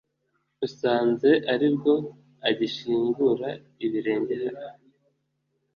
[0.65, 1.93] usanze aribwo
[2.49, 3.49] agishingura
[3.85, 4.77] ibirenge aha"